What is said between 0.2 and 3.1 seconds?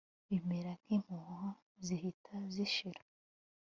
bimera nk'impuha zihita zishira